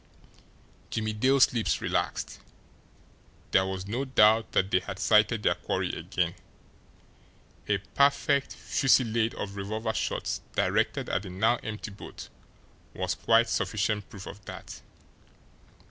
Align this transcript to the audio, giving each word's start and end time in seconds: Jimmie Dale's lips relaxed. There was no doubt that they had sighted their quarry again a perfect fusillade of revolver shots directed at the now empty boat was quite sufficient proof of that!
Jimmie 0.89 1.13
Dale's 1.13 1.53
lips 1.53 1.79
relaxed. 1.79 2.39
There 3.51 3.67
was 3.67 3.85
no 3.85 4.03
doubt 4.03 4.51
that 4.53 4.71
they 4.71 4.79
had 4.79 4.97
sighted 4.97 5.43
their 5.43 5.53
quarry 5.53 5.93
again 5.93 6.33
a 7.67 7.77
perfect 7.77 8.55
fusillade 8.55 9.35
of 9.35 9.55
revolver 9.55 9.93
shots 9.93 10.41
directed 10.55 11.07
at 11.07 11.21
the 11.21 11.29
now 11.29 11.57
empty 11.57 11.91
boat 11.91 12.29
was 12.95 13.13
quite 13.13 13.47
sufficient 13.47 14.09
proof 14.09 14.25
of 14.25 14.43
that! 14.45 14.81